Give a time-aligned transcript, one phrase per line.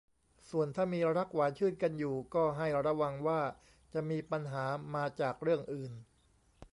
[0.49, 3.41] ส่วนถ้ามีรักหวานชื่นกันอยู่ก็ให้ระวังว่า
[3.93, 5.93] จะมีปัญหามาจากเรื่องอื่น